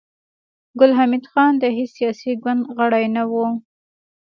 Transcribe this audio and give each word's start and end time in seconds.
ګل 0.79 0.91
حمید 0.99 1.25
خان 1.31 1.51
د 1.59 1.63
هېڅ 1.77 1.89
سياسي 1.97 2.31
ګوند 2.43 2.61
غړی 2.75 3.05
نه 3.15 3.23
و 3.31 3.33